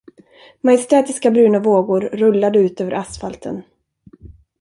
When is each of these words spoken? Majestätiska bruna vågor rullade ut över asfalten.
Majestätiska 0.61 1.31
bruna 1.31 1.59
vågor 1.59 2.01
rullade 2.01 2.59
ut 2.59 2.81
över 2.81 2.91
asfalten. 2.91 3.63